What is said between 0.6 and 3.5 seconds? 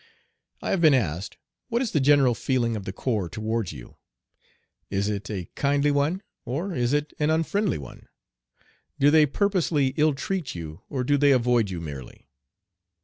I have been asked, "What is the general feeling of the corps